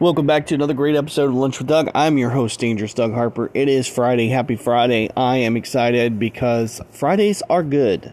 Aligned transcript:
Welcome 0.00 0.26
back 0.26 0.48
to 0.48 0.56
another 0.56 0.74
great 0.74 0.96
episode 0.96 1.26
of 1.28 1.36
Lunch 1.36 1.58
with 1.60 1.68
Doug. 1.68 1.88
I'm 1.94 2.18
your 2.18 2.30
host, 2.30 2.58
Dangerous 2.58 2.94
Doug 2.94 3.14
Harper. 3.14 3.52
It 3.54 3.68
is 3.68 3.86
Friday. 3.86 4.26
Happy 4.26 4.56
Friday. 4.56 5.08
I 5.16 5.36
am 5.36 5.56
excited 5.56 6.18
because 6.18 6.80
Fridays 6.90 7.42
are 7.48 7.62
good. 7.62 8.12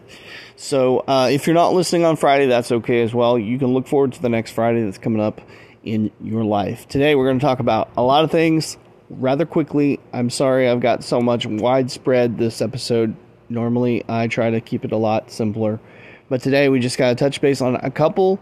So 0.54 1.00
uh, 1.08 1.28
if 1.32 1.48
you're 1.48 1.54
not 1.54 1.74
listening 1.74 2.04
on 2.04 2.14
Friday, 2.14 2.46
that's 2.46 2.70
okay 2.70 3.02
as 3.02 3.12
well. 3.12 3.36
You 3.36 3.58
can 3.58 3.74
look 3.74 3.88
forward 3.88 4.12
to 4.12 4.22
the 4.22 4.28
next 4.28 4.52
Friday 4.52 4.84
that's 4.84 4.96
coming 4.96 5.20
up 5.20 5.40
in 5.82 6.12
your 6.22 6.44
life. 6.44 6.86
Today, 6.86 7.16
we're 7.16 7.26
going 7.26 7.40
to 7.40 7.44
talk 7.44 7.58
about 7.58 7.90
a 7.96 8.02
lot 8.02 8.22
of 8.22 8.30
things 8.30 8.78
rather 9.10 9.44
quickly. 9.44 9.98
I'm 10.12 10.30
sorry 10.30 10.68
I've 10.68 10.80
got 10.80 11.02
so 11.02 11.20
much 11.20 11.46
widespread 11.46 12.38
this 12.38 12.62
episode. 12.62 13.16
Normally, 13.48 14.04
I 14.08 14.28
try 14.28 14.50
to 14.50 14.60
keep 14.60 14.84
it 14.84 14.92
a 14.92 14.96
lot 14.96 15.32
simpler. 15.32 15.80
But 16.28 16.42
today, 16.42 16.68
we 16.68 16.78
just 16.78 16.96
got 16.96 17.08
to 17.08 17.16
touch 17.16 17.40
base 17.40 17.60
on 17.60 17.74
a 17.74 17.90
couple 17.90 18.38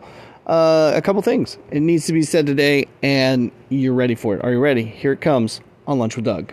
uh, 0.46 0.92
a 0.94 1.02
couple 1.02 1.22
things. 1.22 1.58
It 1.70 1.80
needs 1.80 2.06
to 2.06 2.12
be 2.12 2.22
said 2.22 2.46
today, 2.46 2.86
and 3.02 3.50
you're 3.68 3.94
ready 3.94 4.14
for 4.14 4.34
it. 4.36 4.44
Are 4.44 4.50
you 4.52 4.60
ready? 4.60 4.84
Here 4.84 5.12
it 5.12 5.20
comes 5.20 5.60
on 5.86 5.98
Lunch 5.98 6.16
with 6.16 6.24
Doug. 6.24 6.52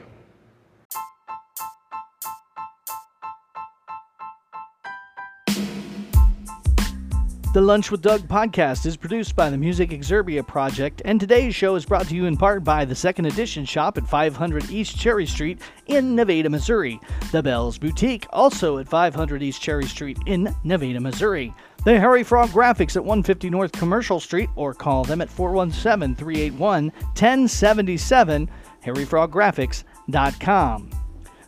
The 7.57 7.63
Lunch 7.63 7.89
with 7.89 8.03
Doug 8.03 8.21
podcast 8.27 8.85
is 8.85 8.95
produced 8.95 9.35
by 9.35 9.49
the 9.49 9.57
Music 9.57 9.89
Exerbia 9.89 10.45
Project, 10.45 11.01
and 11.05 11.19
today's 11.19 11.55
show 11.55 11.73
is 11.73 11.87
brought 11.87 12.07
to 12.09 12.15
you 12.15 12.25
in 12.25 12.37
part 12.37 12.63
by 12.63 12.85
the 12.85 12.93
Second 12.93 13.25
Edition 13.25 13.65
shop 13.65 13.97
at 13.97 14.07
500 14.07 14.69
East 14.69 14.95
Cherry 14.95 15.25
Street 15.25 15.59
in 15.87 16.15
Nevada, 16.15 16.51
Missouri. 16.51 16.99
The 17.31 17.41
Bells 17.41 17.79
Boutique, 17.79 18.27
also 18.29 18.77
at 18.77 18.87
500 18.87 19.41
East 19.41 19.59
Cherry 19.59 19.85
Street 19.85 20.19
in 20.27 20.55
Nevada, 20.63 20.99
Missouri. 20.99 21.51
The 21.83 21.99
Harry 21.99 22.21
Frog 22.21 22.49
Graphics 22.49 22.95
at 22.95 23.03
150 23.03 23.49
North 23.49 23.71
Commercial 23.71 24.19
Street, 24.19 24.51
or 24.55 24.75
call 24.75 25.03
them 25.03 25.19
at 25.19 25.27
417 25.27 26.15
381 26.15 26.91
1077, 26.91 28.51
harryfroggraphics.com. 28.85 30.89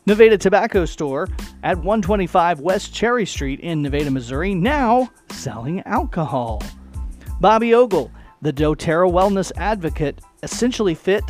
Nevada 0.07 0.39
Tobacco 0.39 0.85
Store 0.85 1.27
at 1.63 1.77
125 1.77 2.59
West 2.59 2.93
Cherry 2.93 3.25
Street 3.25 3.59
in 3.59 3.81
Nevada, 3.81 4.11
Missouri, 4.11 4.55
now 4.55 5.09
selling 5.29 5.81
alcohol. 5.81 6.61
Bobby 7.39 7.73
Ogle, 7.73 8.11
the 8.41 8.53
doTERRA 8.53 9.11
Wellness 9.11 9.51
Advocate, 9.57 10.19
Essentially 10.43 10.95
Fit, 10.95 11.23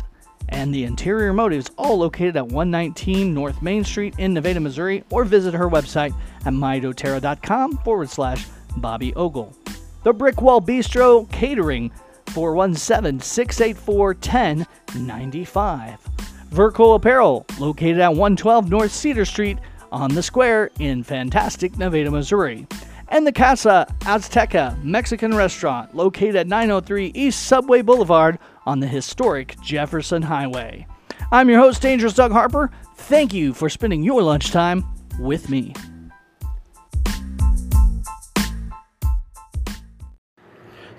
and 0.48 0.74
the 0.74 0.84
Interior 0.84 1.32
Motives, 1.32 1.70
all 1.76 1.98
located 1.98 2.36
at 2.36 2.46
119 2.46 3.32
North 3.32 3.62
Main 3.62 3.84
Street 3.84 4.14
in 4.18 4.34
Nevada, 4.34 4.60
Missouri, 4.60 5.04
or 5.10 5.24
visit 5.24 5.54
her 5.54 5.68
website 5.68 6.14
at 6.40 6.52
mydoterra.com 6.52 7.76
forward 7.78 8.10
slash 8.10 8.46
Bobby 8.76 9.14
Ogle. 9.14 9.54
The 10.02 10.12
Brickwall 10.12 10.64
Bistro 10.64 11.30
Catering, 11.30 11.92
417 12.26 13.20
684 13.20 14.06
1095. 14.06 16.10
Verco 16.50 16.96
Apparel, 16.96 17.46
located 17.60 18.00
at 18.00 18.10
112 18.10 18.70
North 18.70 18.92
Cedar 18.92 19.24
Street 19.24 19.58
on 19.92 20.14
the 20.14 20.22
square 20.22 20.70
in 20.78 21.02
fantastic 21.02 21.76
Nevada, 21.78 22.10
Missouri. 22.10 22.66
And 23.08 23.26
the 23.26 23.32
Casa 23.32 23.86
Azteca 24.00 24.82
Mexican 24.84 25.34
Restaurant, 25.34 25.94
located 25.96 26.36
at 26.36 26.46
903 26.46 27.12
East 27.14 27.44
Subway 27.44 27.82
Boulevard 27.82 28.38
on 28.66 28.80
the 28.80 28.86
historic 28.86 29.60
Jefferson 29.60 30.22
Highway. 30.22 30.86
I'm 31.32 31.48
your 31.48 31.60
host, 31.60 31.82
Dangerous 31.82 32.14
Doug 32.14 32.32
Harper. 32.32 32.70
Thank 32.96 33.34
you 33.34 33.52
for 33.52 33.68
spending 33.68 34.02
your 34.02 34.22
lunchtime 34.22 34.84
with 35.18 35.50
me. 35.50 35.74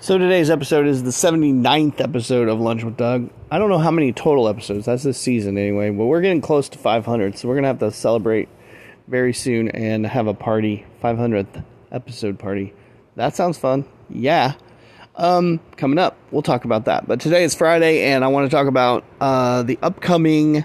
So 0.02 0.18
today's 0.18 0.50
episode 0.50 0.88
is 0.88 1.04
the 1.04 1.10
79th 1.10 2.00
episode 2.00 2.48
of 2.48 2.58
Lunch 2.60 2.82
with 2.82 2.96
Doug. 2.96 3.30
I 3.52 3.58
don't 3.58 3.70
know 3.70 3.78
how 3.78 3.92
many 3.92 4.12
total 4.12 4.48
episodes. 4.48 4.86
That's 4.86 5.04
this 5.04 5.16
season 5.16 5.56
anyway, 5.56 5.90
but 5.90 6.06
we're 6.06 6.22
getting 6.22 6.40
close 6.40 6.68
to 6.70 6.78
500, 6.78 7.38
so 7.38 7.46
we're 7.46 7.54
going 7.54 7.62
to 7.62 7.68
have 7.68 7.78
to 7.78 7.92
celebrate 7.92 8.48
very 9.12 9.34
soon 9.34 9.68
and 9.68 10.06
have 10.06 10.26
a 10.26 10.32
party, 10.32 10.86
500th 11.04 11.62
episode 11.92 12.38
party. 12.38 12.72
That 13.14 13.36
sounds 13.36 13.58
fun. 13.58 13.84
Yeah. 14.08 14.54
Um, 15.16 15.60
coming 15.76 15.98
up, 15.98 16.16
we'll 16.30 16.40
talk 16.40 16.64
about 16.64 16.86
that. 16.86 17.06
But 17.06 17.20
today 17.20 17.44
is 17.44 17.54
Friday, 17.54 18.04
and 18.04 18.24
I 18.24 18.28
want 18.28 18.50
to 18.50 18.56
talk 18.56 18.66
about 18.66 19.04
uh, 19.20 19.64
the 19.64 19.78
upcoming 19.82 20.64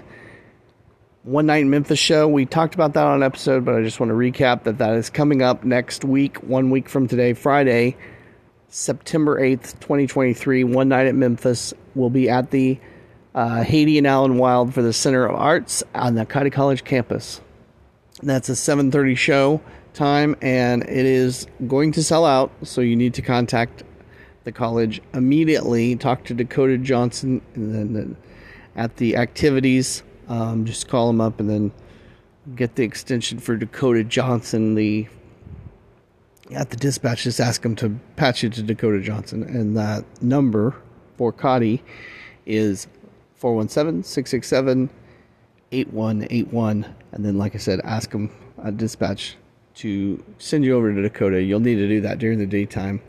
One 1.24 1.44
Night 1.44 1.58
in 1.58 1.68
Memphis 1.68 1.98
show. 1.98 2.26
We 2.26 2.46
talked 2.46 2.74
about 2.74 2.94
that 2.94 3.04
on 3.04 3.16
an 3.16 3.22
episode, 3.22 3.66
but 3.66 3.74
I 3.74 3.82
just 3.82 4.00
want 4.00 4.08
to 4.08 4.14
recap 4.14 4.62
that 4.62 4.78
that 4.78 4.94
is 4.94 5.10
coming 5.10 5.42
up 5.42 5.64
next 5.64 6.02
week, 6.02 6.38
one 6.38 6.70
week 6.70 6.88
from 6.88 7.06
today, 7.06 7.34
Friday. 7.34 7.98
September 8.70 9.38
8th, 9.38 9.78
2023, 9.80 10.64
One 10.64 10.88
Night 10.88 11.06
at 11.06 11.14
Memphis 11.14 11.74
will 11.94 12.10
be 12.10 12.30
at 12.30 12.50
the 12.50 12.80
uh, 13.34 13.62
Haidee 13.62 13.98
and 13.98 14.06
Allen 14.06 14.38
Wild 14.38 14.72
for 14.72 14.80
the 14.80 14.94
Center 14.94 15.26
of 15.26 15.36
Arts 15.36 15.82
on 15.94 16.14
the 16.14 16.24
Cottey 16.24 16.50
College 16.50 16.82
campus. 16.84 17.42
That's 18.22 18.48
a 18.48 18.52
7:30 18.52 19.16
show 19.16 19.60
time 19.94 20.36
and 20.42 20.82
it 20.82 21.06
is 21.06 21.46
going 21.66 21.92
to 21.92 22.02
sell 22.02 22.24
out, 22.24 22.50
so 22.62 22.80
you 22.80 22.96
need 22.96 23.14
to 23.14 23.22
contact 23.22 23.84
the 24.44 24.52
college 24.52 25.00
immediately. 25.14 25.94
Talk 25.96 26.24
to 26.24 26.34
Dakota 26.34 26.78
Johnson 26.78 27.40
and 27.54 27.94
then 27.94 28.16
at 28.74 28.96
the 28.96 29.16
activities, 29.16 30.02
um, 30.28 30.64
just 30.64 30.88
call 30.88 31.06
them 31.08 31.20
up 31.20 31.40
and 31.40 31.48
then 31.48 31.72
get 32.54 32.74
the 32.76 32.82
extension 32.82 33.38
for 33.38 33.56
Dakota 33.56 34.04
Johnson, 34.04 34.74
the 34.74 35.06
at 36.50 36.70
the 36.70 36.76
dispatch, 36.76 37.24
just 37.24 37.40
ask 37.40 37.62
them 37.62 37.76
to 37.76 37.98
patch 38.16 38.42
you 38.42 38.48
to 38.48 38.62
Dakota 38.62 39.00
Johnson. 39.00 39.42
And 39.42 39.76
that 39.76 40.04
number 40.22 40.74
for 41.16 41.32
Cottey 41.32 41.80
is 42.46 42.86
417 43.36 44.02
667 44.02 44.88
8181. 45.72 46.86
And 47.12 47.24
then, 47.24 47.38
like 47.38 47.54
I 47.54 47.58
said, 47.58 47.80
ask 47.84 48.10
them 48.10 48.30
at 48.62 48.76
dispatch 48.76 49.36
to 49.76 50.22
send 50.38 50.64
you 50.64 50.76
over 50.76 50.92
to 50.92 51.02
Dakota. 51.02 51.40
You'll 51.42 51.60
need 51.60 51.76
to 51.76 51.88
do 51.88 52.00
that 52.02 52.18
during 52.18 52.38
the 52.38 52.46
daytime. 52.46 53.00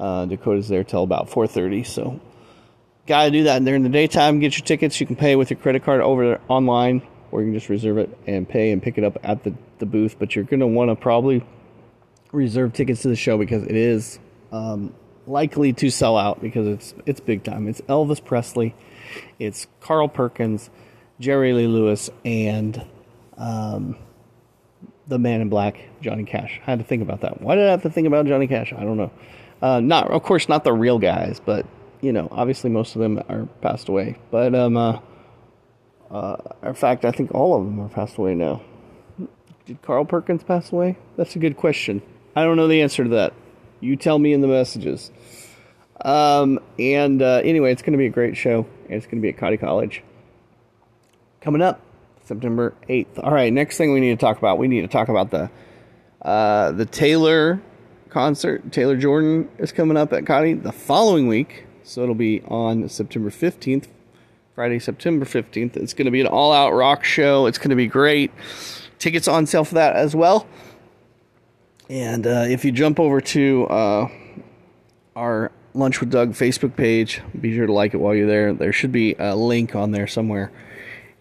Uh, 0.00 0.24
Dakota's 0.26 0.68
there 0.68 0.84
till 0.84 1.02
about 1.02 1.28
4:30, 1.28 1.84
so 1.84 2.20
gotta 3.06 3.30
do 3.30 3.44
that 3.44 3.64
during 3.64 3.82
the 3.82 3.88
daytime. 3.88 4.38
Get 4.38 4.56
your 4.56 4.64
tickets. 4.64 5.00
You 5.00 5.06
can 5.06 5.16
pay 5.16 5.34
with 5.34 5.50
your 5.50 5.58
credit 5.58 5.82
card 5.82 6.00
over 6.00 6.40
online, 6.48 7.02
or 7.32 7.40
you 7.40 7.48
can 7.48 7.54
just 7.54 7.68
reserve 7.68 7.98
it 7.98 8.16
and 8.26 8.48
pay 8.48 8.70
and 8.70 8.82
pick 8.82 8.96
it 8.96 9.04
up 9.04 9.18
at 9.24 9.42
the, 9.42 9.54
the 9.80 9.86
booth. 9.86 10.16
But 10.18 10.36
you're 10.36 10.44
gonna 10.44 10.68
want 10.68 10.90
to 10.90 10.96
probably 10.96 11.44
reserve 12.32 12.72
tickets 12.74 13.02
to 13.02 13.08
the 13.08 13.16
show 13.16 13.36
because 13.38 13.64
it 13.64 13.74
is 13.74 14.18
um, 14.52 14.94
likely 15.26 15.72
to 15.72 15.90
sell 15.90 16.16
out 16.16 16.40
because 16.40 16.66
it's 16.68 16.94
it's 17.06 17.20
big 17.20 17.42
time. 17.42 17.66
It's 17.66 17.80
Elvis 17.82 18.24
Presley, 18.24 18.74
it's 19.38 19.66
Carl 19.80 20.08
Perkins, 20.08 20.70
Jerry 21.20 21.52
Lee 21.52 21.66
Lewis, 21.66 22.10
and 22.24 22.84
um, 23.36 23.96
the 25.06 25.18
Man 25.18 25.40
in 25.40 25.48
Black, 25.48 25.78
Johnny 26.00 26.24
Cash. 26.24 26.60
I 26.66 26.70
had 26.70 26.78
to 26.78 26.84
think 26.84 27.02
about 27.02 27.22
that. 27.22 27.40
Why 27.40 27.56
did 27.56 27.66
I 27.66 27.70
have 27.70 27.82
to 27.82 27.90
think 27.90 28.06
about 28.06 28.26
Johnny 28.26 28.46
Cash? 28.46 28.72
I 28.72 28.80
don't 28.80 28.96
know. 28.96 29.10
Uh, 29.60 29.80
not 29.80 30.10
of 30.10 30.22
course 30.22 30.48
not 30.48 30.62
the 30.62 30.72
real 30.72 30.98
guys, 30.98 31.40
but 31.44 31.66
you 32.00 32.12
know 32.12 32.28
obviously 32.30 32.70
most 32.70 32.94
of 32.94 33.02
them 33.02 33.20
are 33.28 33.46
passed 33.60 33.88
away. 33.88 34.16
But 34.30 34.54
um, 34.54 34.76
uh, 34.76 35.00
uh, 36.10 36.36
in 36.62 36.74
fact, 36.74 37.04
I 37.04 37.10
think 37.10 37.34
all 37.34 37.58
of 37.58 37.64
them 37.64 37.80
are 37.80 37.88
passed 37.88 38.16
away 38.16 38.34
now. 38.34 38.62
Did 39.66 39.82
Carl 39.82 40.04
Perkins 40.04 40.42
pass 40.42 40.72
away? 40.72 40.96
That's 41.16 41.36
a 41.36 41.38
good 41.38 41.56
question. 41.56 42.02
I 42.34 42.44
don't 42.44 42.56
know 42.56 42.68
the 42.68 42.80
answer 42.82 43.04
to 43.04 43.10
that. 43.10 43.34
You 43.80 43.96
tell 43.96 44.18
me 44.18 44.32
in 44.32 44.40
the 44.40 44.48
messages. 44.48 45.10
Um, 46.00 46.60
and 46.78 47.20
uh, 47.20 47.42
anyway, 47.44 47.72
it's 47.72 47.82
going 47.82 47.92
to 47.92 47.98
be 47.98 48.06
a 48.06 48.10
great 48.10 48.36
show, 48.36 48.66
and 48.84 48.94
it's 48.94 49.06
going 49.06 49.18
to 49.18 49.22
be 49.22 49.28
at 49.28 49.36
Cottey 49.36 49.60
College. 49.60 50.02
Coming 51.40 51.62
up, 51.62 51.80
September 52.24 52.74
8th. 52.88 53.22
All 53.22 53.32
right, 53.32 53.52
next 53.52 53.76
thing 53.76 53.92
we 53.92 54.00
need 54.00 54.18
to 54.18 54.24
talk 54.24 54.38
about, 54.38 54.58
we 54.58 54.68
need 54.68 54.80
to 54.82 54.88
talk 54.88 55.08
about 55.08 55.30
the 55.30 55.50
uh, 56.22 56.72
the 56.72 56.84
Taylor 56.84 57.60
concert. 58.10 58.72
Taylor 58.72 58.96
Jordan 58.96 59.48
is 59.58 59.70
coming 59.70 59.96
up 59.96 60.12
at 60.12 60.24
Cottey 60.24 60.60
the 60.60 60.72
following 60.72 61.28
week, 61.28 61.64
so 61.84 62.02
it'll 62.02 62.16
be 62.16 62.42
on 62.48 62.88
September 62.88 63.30
15th, 63.30 63.86
Friday, 64.54 64.80
September 64.80 65.24
15th. 65.24 65.76
It's 65.76 65.94
going 65.94 66.06
to 66.06 66.10
be 66.10 66.20
an 66.20 66.26
all-out 66.26 66.72
rock 66.74 67.04
show. 67.04 67.46
It's 67.46 67.58
going 67.58 67.70
to 67.70 67.76
be 67.76 67.86
great. 67.86 68.32
Tickets 68.98 69.28
on 69.28 69.46
sale 69.46 69.64
for 69.64 69.76
that 69.76 69.94
as 69.94 70.16
well. 70.16 70.46
And 71.88 72.26
uh, 72.26 72.46
if 72.48 72.64
you 72.64 72.72
jump 72.72 72.98
over 72.98 73.20
to 73.20 73.66
uh, 73.68 74.08
our 75.14 75.52
Lunch 75.74 76.00
with 76.00 76.10
Doug 76.10 76.32
Facebook 76.32 76.74
page, 76.74 77.22
be 77.40 77.54
sure 77.54 77.66
to 77.66 77.72
like 77.72 77.94
it 77.94 77.98
while 77.98 78.14
you're 78.14 78.26
there. 78.26 78.52
There 78.52 78.72
should 78.72 78.92
be 78.92 79.14
a 79.18 79.36
link 79.36 79.76
on 79.76 79.92
there 79.92 80.08
somewhere. 80.08 80.50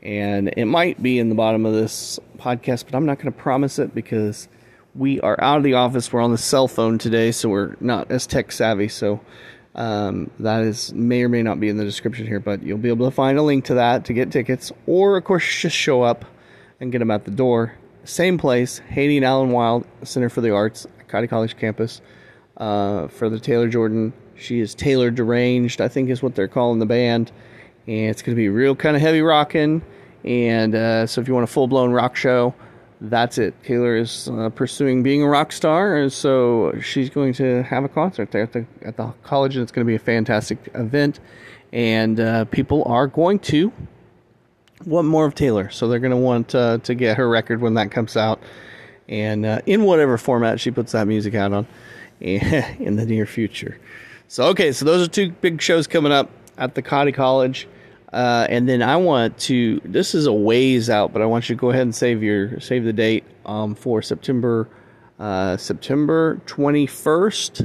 And 0.01 0.53
it 0.55 0.65
might 0.65 1.01
be 1.01 1.19
in 1.19 1.29
the 1.29 1.35
bottom 1.35 1.65
of 1.65 1.73
this 1.73 2.19
podcast, 2.37 2.85
but 2.85 2.95
I'm 2.95 3.05
not 3.05 3.17
going 3.17 3.31
to 3.31 3.37
promise 3.37 3.79
it 3.79 3.93
because 3.95 4.47
we 4.95 5.19
are 5.21 5.41
out 5.41 5.57
of 5.57 5.63
the 5.63 5.73
office. 5.73 6.13
We're 6.13 6.21
on 6.21 6.31
the 6.31 6.37
cell 6.37 6.67
phone 6.67 6.97
today, 6.97 7.31
so 7.31 7.49
we're 7.49 7.75
not 7.79 8.09
as 8.11 8.27
tech 8.27 8.51
savvy. 8.51 8.87
So 8.87 9.19
um, 9.75 10.29
that 10.39 10.63
is 10.63 10.93
may 10.93 11.23
or 11.23 11.29
may 11.29 11.43
not 11.43 11.59
be 11.59 11.69
in 11.69 11.77
the 11.77 11.83
description 11.83 12.27
here, 12.27 12.39
but 12.39 12.63
you'll 12.63 12.77
be 12.77 12.89
able 12.89 13.09
to 13.09 13.15
find 13.15 13.37
a 13.37 13.43
link 13.43 13.65
to 13.65 13.75
that 13.75 14.05
to 14.05 14.13
get 14.13 14.31
tickets, 14.31 14.71
or 14.85 15.17
of 15.17 15.23
course 15.23 15.43
just 15.61 15.75
show 15.75 16.03
up 16.03 16.25
and 16.79 16.91
get 16.91 16.99
them 16.99 17.11
at 17.11 17.25
the 17.25 17.31
door 17.31 17.73
same 18.07 18.37
place, 18.37 18.81
Haidee 18.89 19.17
and 19.17 19.25
Allen 19.25 19.51
Wild 19.51 19.85
Center 20.03 20.29
for 20.29 20.41
the 20.41 20.51
Arts, 20.51 20.87
Cottey 21.09 21.29
College 21.29 21.57
campus, 21.57 22.01
uh, 22.57 23.07
for 23.07 23.29
the 23.29 23.39
Taylor 23.39 23.67
Jordan 23.67 24.13
She 24.35 24.59
is 24.59 24.73
Taylor 24.73 25.11
Deranged, 25.11 25.81
I 25.81 25.87
think 25.87 26.09
is 26.09 26.23
what 26.23 26.35
they're 26.35 26.47
calling 26.47 26.79
the 26.79 26.85
band. 26.85 27.31
And 27.87 28.09
it's 28.09 28.21
going 28.21 28.35
to 28.35 28.39
be 28.39 28.49
real 28.49 28.75
kind 28.75 28.95
of 28.95 29.01
heavy 29.01 29.21
rocking. 29.21 29.81
And 30.23 30.75
uh, 30.75 31.07
so 31.07 31.21
if 31.21 31.27
you 31.27 31.33
want 31.33 31.45
a 31.45 31.47
full 31.47 31.67
blown 31.67 31.91
rock 31.91 32.15
show, 32.15 32.53
that's 32.99 33.37
it. 33.37 33.53
Taylor 33.63 33.95
is 33.95 34.27
uh, 34.27 34.49
pursuing 34.49 35.03
being 35.03 35.21
a 35.21 35.27
rock 35.27 35.51
star, 35.51 35.95
and 35.97 36.11
so 36.11 36.73
she's 36.81 37.09
going 37.09 37.33
to 37.33 37.63
have 37.63 37.83
a 37.83 37.89
concert 37.89 38.31
there 38.31 38.43
at 38.43 38.53
the 38.53 38.65
at 38.81 38.97
the 38.97 39.13
college, 39.23 39.55
and 39.55 39.63
it's 39.63 39.71
going 39.71 39.85
to 39.85 39.89
be 39.89 39.95
a 39.95 39.99
fantastic 39.99 40.57
event. 40.73 41.19
And 41.71 42.19
uh, 42.19 42.45
people 42.45 42.83
are 42.85 43.07
going 43.07 43.39
to 43.39 43.71
want 44.85 45.07
more 45.07 45.25
of 45.25 45.35
Taylor, 45.35 45.69
so 45.69 45.87
they're 45.87 45.99
going 45.99 46.11
to 46.11 46.17
want 46.17 46.55
uh, 46.55 46.79
to 46.79 46.95
get 46.95 47.17
her 47.17 47.29
record 47.29 47.61
when 47.61 47.75
that 47.75 47.91
comes 47.91 48.17
out, 48.17 48.41
and 49.07 49.45
uh, 49.45 49.61
in 49.65 49.83
whatever 49.83 50.17
format 50.17 50.59
she 50.59 50.71
puts 50.71 50.93
that 50.93 51.07
music 51.07 51.35
out 51.35 51.53
on 51.53 51.67
in 52.19 52.95
the 52.95 53.05
near 53.05 53.25
future. 53.27 53.77
So 54.27 54.45
okay, 54.45 54.71
so 54.71 54.85
those 54.85 55.07
are 55.07 55.11
two 55.11 55.31
big 55.31 55.61
shows 55.61 55.85
coming 55.85 56.11
up 56.11 56.31
at 56.57 56.73
the 56.73 56.81
Cottey 56.81 57.13
College. 57.13 57.67
Uh, 58.11 58.47
and 58.49 58.69
then 58.69 58.81
I 58.81 58.95
want 58.95 59.37
to. 59.39 59.81
This 59.83 60.15
is 60.15 60.27
a 60.27 60.33
ways 60.33 60.89
out, 60.89 61.11
but 61.11 61.21
I 61.21 61.25
want 61.25 61.49
you 61.49 61.55
to 61.55 61.59
go 61.59 61.71
ahead 61.71 61.81
and 61.81 61.93
save 61.93 62.23
your 62.23 62.59
save 62.61 62.85
the 62.85 62.93
date 62.93 63.25
um, 63.45 63.75
for 63.75 64.01
September 64.01 64.69
uh, 65.19 65.57
September 65.57 66.39
twenty 66.45 66.87
first. 66.87 67.63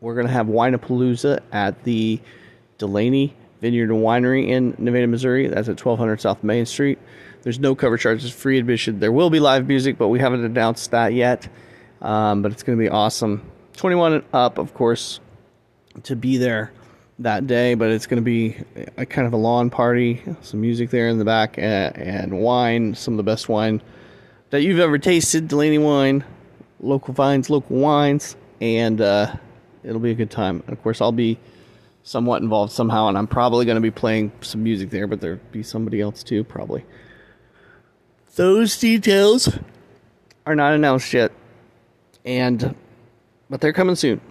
We're 0.00 0.16
gonna 0.16 0.28
have 0.28 0.46
Wineapallooza 0.46 1.40
at 1.52 1.84
the 1.84 2.20
Delaney 2.78 3.36
Vineyard 3.60 3.90
and 3.90 4.02
Winery 4.02 4.48
in 4.48 4.74
Nevada, 4.78 5.06
Missouri. 5.06 5.46
That's 5.46 5.68
at 5.68 5.76
twelve 5.76 5.98
hundred 5.98 6.20
South 6.20 6.42
Main 6.42 6.66
Street. 6.66 6.98
There's 7.42 7.60
no 7.60 7.74
cover 7.74 7.96
charges, 7.96 8.32
free 8.32 8.58
admission. 8.58 8.98
There 8.98 9.12
will 9.12 9.30
be 9.30 9.38
live 9.38 9.68
music, 9.68 9.96
but 9.96 10.08
we 10.08 10.18
haven't 10.18 10.44
announced 10.44 10.90
that 10.90 11.14
yet. 11.14 11.48
Um, 12.02 12.42
but 12.42 12.50
it's 12.50 12.64
gonna 12.64 12.78
be 12.78 12.88
awesome. 12.88 13.48
Twenty 13.74 13.94
one 13.94 14.14
and 14.14 14.24
up, 14.32 14.58
of 14.58 14.74
course, 14.74 15.20
to 16.02 16.16
be 16.16 16.36
there 16.36 16.72
that 17.20 17.46
day, 17.46 17.74
but 17.74 17.90
it's 17.90 18.06
going 18.06 18.16
to 18.16 18.24
be 18.24 18.56
a 18.96 19.04
kind 19.06 19.26
of 19.26 19.32
a 19.32 19.36
lawn 19.36 19.70
party, 19.70 20.22
some 20.40 20.60
music 20.60 20.90
there 20.90 21.08
in 21.08 21.18
the 21.18 21.24
back, 21.24 21.58
and, 21.58 21.96
and, 21.96 22.40
wine, 22.40 22.94
some 22.94 23.14
of 23.14 23.18
the 23.18 23.22
best 23.22 23.48
wine 23.48 23.82
that 24.48 24.62
you've 24.62 24.80
ever 24.80 24.98
tasted. 24.98 25.46
Delaney 25.46 25.78
wine, 25.78 26.24
local 26.80 27.12
vines, 27.12 27.50
local 27.50 27.76
wines, 27.76 28.36
and 28.60 29.00
uh, 29.00 29.34
it'll 29.84 30.00
be 30.00 30.10
a 30.10 30.14
good 30.14 30.30
time. 30.30 30.62
And 30.66 30.72
of 30.72 30.82
course, 30.82 31.00
I'll 31.00 31.12
be 31.12 31.38
somewhat 32.02 32.42
involved 32.42 32.72
somehow, 32.72 33.08
and 33.08 33.18
I'm 33.18 33.26
probably 33.26 33.66
going 33.66 33.76
to 33.76 33.82
be 33.82 33.90
playing 33.90 34.32
some 34.40 34.62
music 34.62 34.88
there, 34.88 35.06
but 35.06 35.20
there'll 35.20 35.40
be 35.52 35.62
somebody 35.62 36.00
else 36.00 36.22
too, 36.22 36.42
probably. 36.42 36.84
Those 38.36 38.78
details 38.78 39.58
are 40.46 40.54
not 40.54 40.72
announced 40.72 41.12
yet, 41.12 41.32
and 42.24 42.74
but 43.50 43.60
they're 43.60 43.74
coming 43.74 43.96
soon. 43.96 44.22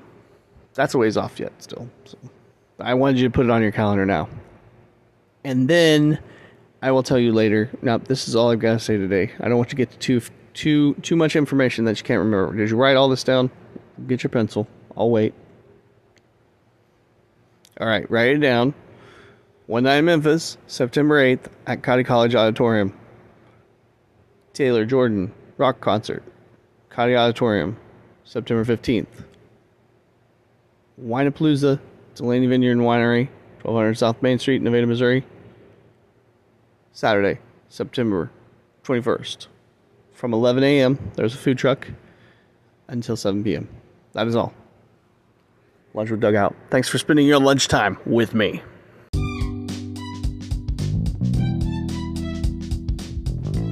That's 0.74 0.96
a 0.96 0.98
ways 0.98 1.18
off 1.18 1.40
yet, 1.40 1.52
still. 1.62 1.88
So. 2.06 2.18
I 2.82 2.94
wanted 2.94 3.20
you 3.20 3.28
to 3.28 3.32
put 3.32 3.46
it 3.46 3.52
on 3.52 3.62
your 3.62 3.72
calendar 3.72 4.06
now. 4.06 4.30
And 5.44 5.68
then 5.68 6.20
I 6.82 6.92
will 6.92 7.04
tell 7.04 7.20
you 7.20 7.32
later. 7.32 7.70
Now, 7.82 7.98
this 7.98 8.28
is 8.28 8.36
all 8.36 8.52
I've 8.52 8.60
got 8.60 8.74
to 8.74 8.80
say 8.80 8.98
today. 8.98 9.32
I 9.40 9.48
don't 9.48 9.58
want 9.58 9.70
you 9.70 9.78
to 9.78 9.86
get 9.86 10.00
too 10.00 10.22
too 10.54 10.94
too 10.96 11.16
much 11.16 11.36
information 11.36 11.86
that 11.86 11.98
you 11.98 12.04
can't 12.04 12.20
remember. 12.20 12.56
Did 12.56 12.70
you 12.70 12.76
write 12.78 12.96
all 12.96 13.10
this 13.10 13.24
down? 13.24 13.50
Get 14.08 14.24
your 14.24 14.30
pencil. 14.30 14.68
I'll 14.98 15.10
wait. 15.10 15.34
All 17.80 17.88
right, 17.88 18.10
write 18.12 18.36
it 18.36 18.40
down. 18.40 18.74
One 19.68 19.84
night 19.84 19.98
in 19.98 20.06
Memphis, 20.06 20.58
September 20.68 21.24
8th 21.24 21.46
at 21.68 21.82
Cottey 21.82 22.06
College 22.06 22.36
Auditorium. 22.36 22.94
Taylor 24.54 24.86
Jordan 24.86 25.32
rock 25.58 25.80
concert, 25.80 26.24
Cottey 26.90 27.18
Auditorium, 27.18 27.78
September 28.26 28.66
15th. 28.66 29.06
Wineapallooza 31.02 31.80
Delaney 32.20 32.48
Vineyard 32.48 32.74
and 32.74 32.82
Winery, 32.82 33.30
1200 33.64 33.98
South 33.98 34.22
Main 34.22 34.38
Street, 34.40 34.62
Nevada, 34.62 34.86
Missouri. 34.86 35.26
Saturday, 36.92 37.40
September 37.70 38.30
21st. 38.84 39.48
From 40.12 40.34
11 40.34 40.62
a.m., 40.66 41.12
there's 41.16 41.34
a 41.34 41.38
food 41.38 41.58
truck 41.58 41.88
until 42.90 43.16
7 43.16 43.42
p.m. 43.42 43.70
That 44.12 44.28
is 44.28 44.36
all. 44.36 44.54
Lunch 45.94 46.12
with 46.12 46.20
Doug 46.20 46.36
out. 46.36 46.54
Thanks 46.70 46.90
for 46.90 46.98
spending 46.98 47.26
your 47.26 47.40
lunchtime 47.40 47.98
with 48.06 48.34
me. 48.34 48.62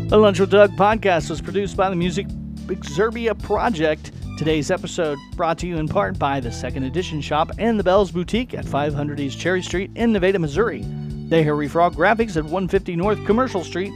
The 0.08 0.18
Lunch 0.18 0.40
with 0.40 0.52
Doug 0.52 0.72
podcast 0.78 1.30
was 1.30 1.42
produced 1.42 1.76
by 1.76 1.90
the 1.90 1.98
Music 1.98 2.28
Exerbia 2.68 3.38
Project. 3.44 4.14
Today's 4.38 4.70
episode 4.70 5.18
brought 5.36 5.58
to 5.58 5.68
you 5.68 5.78
in 5.78 5.88
part 5.88 6.20
by 6.20 6.40
the 6.40 6.52
Second 6.52 6.84
Edition 6.84 7.22
Shop 7.22 7.50
and 7.58 7.80
the 7.80 7.84
Bells 7.84 8.12
Boutique 8.12 8.54
at 8.54 8.66
500 8.66 9.20
East 9.20 9.40
Cherry 9.40 9.64
Street 9.64 9.90
in 9.96 10.12
Nevada, 10.12 10.38
Missouri. 10.38 10.84
They 11.28 11.42
have 11.42 11.72
Frog 11.72 11.96
Graphics 11.96 12.38
at 12.38 12.44
150 12.44 12.96
North 12.96 13.26
Commercial 13.26 13.64
Street 13.64 13.92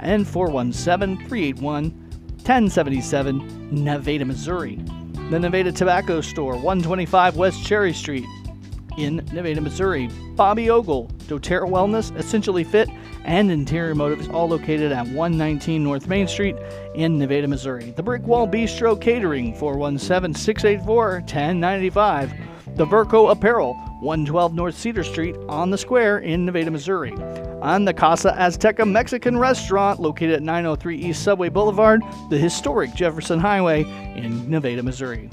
and 0.00 0.28
417 0.28 1.26
381 1.26 1.84
1077 1.84 3.82
Nevada, 3.82 4.26
Missouri. 4.26 4.76
The 5.30 5.38
Nevada 5.38 5.72
Tobacco 5.72 6.20
Store, 6.20 6.52
125 6.52 7.36
West 7.36 7.64
Cherry 7.64 7.94
Street 7.94 8.26
in 8.98 9.26
Nevada, 9.32 9.62
Missouri. 9.62 10.08
Bobby 10.36 10.68
Ogle, 10.68 11.10
doTERRA 11.28 11.68
Wellness, 11.68 12.16
Essentially 12.16 12.64
Fit, 12.64 12.88
and 13.24 13.50
Interior 13.50 13.94
Motives, 13.94 14.28
all 14.28 14.48
located 14.48 14.90
at 14.90 15.06
119 15.08 15.84
North 15.84 16.08
Main 16.08 16.26
Street 16.26 16.56
in 16.94 17.18
Nevada, 17.18 17.46
Missouri. 17.46 17.92
The 17.92 18.02
Brick 18.02 18.26
Wall 18.26 18.48
Bistro 18.48 19.00
Catering, 19.00 19.54
417 19.54 20.34
684 20.34 21.10
1095. 21.20 22.32
The 22.76 22.86
Verco 22.86 23.30
Apparel, 23.30 23.74
112 24.00 24.54
North 24.54 24.76
Cedar 24.76 25.04
Street 25.04 25.36
on 25.48 25.70
the 25.70 25.78
square 25.78 26.18
in 26.18 26.44
Nevada, 26.44 26.70
Missouri. 26.70 27.12
On 27.60 27.84
the 27.84 27.92
Casa 27.92 28.34
Azteca 28.38 28.88
Mexican 28.88 29.36
restaurant 29.36 30.00
located 30.00 30.36
at 30.36 30.42
903 30.42 30.96
East 30.96 31.24
Subway 31.24 31.48
Boulevard, 31.48 32.02
the 32.30 32.38
historic 32.38 32.94
Jefferson 32.94 33.40
Highway 33.40 33.82
in 34.16 34.48
Nevada, 34.48 34.82
Missouri. 34.82 35.28